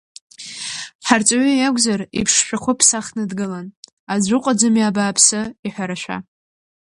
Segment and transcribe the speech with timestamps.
[1.07, 3.67] Ҳарҵаҩы иакәзар, иԥшшәахәы ԥсахны дгылан,
[4.11, 6.17] аӡә уҟаӡами, абааԥсы, иҳәарашәа.